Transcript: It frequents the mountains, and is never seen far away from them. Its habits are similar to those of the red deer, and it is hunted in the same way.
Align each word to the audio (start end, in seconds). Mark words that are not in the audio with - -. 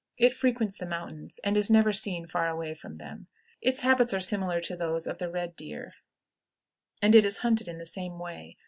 It 0.17 0.35
frequents 0.35 0.75
the 0.79 0.87
mountains, 0.87 1.39
and 1.43 1.55
is 1.55 1.69
never 1.69 1.93
seen 1.93 2.25
far 2.25 2.47
away 2.47 2.73
from 2.73 2.95
them. 2.95 3.27
Its 3.61 3.81
habits 3.81 4.15
are 4.15 4.19
similar 4.19 4.59
to 4.61 4.75
those 4.75 5.05
of 5.05 5.19
the 5.19 5.29
red 5.29 5.55
deer, 5.55 5.93
and 7.03 7.13
it 7.13 7.23
is 7.23 7.37
hunted 7.45 7.67
in 7.67 7.77
the 7.77 7.85
same 7.85 8.17
way. 8.17 8.57